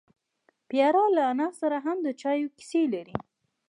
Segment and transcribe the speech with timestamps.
[0.69, 3.15] پیاله له انا سره هم د چایو کیسې لري.